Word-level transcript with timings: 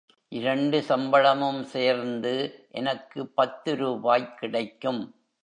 இரண்டு 0.31 0.81
சம்பளமும் 0.81 1.63
சேர்ந்து 1.63 2.33
எனக்குப் 2.71 3.35
பத்து 3.35 3.75
ரூபாய் 3.75 4.33
கிடைக்கும். 4.33 5.01